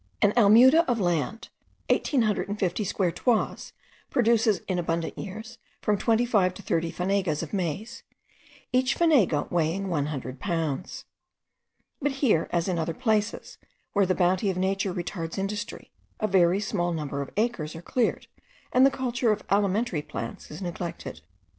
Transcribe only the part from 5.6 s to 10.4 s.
from 25 to 30 fanegas of maize, each fanega weighing 100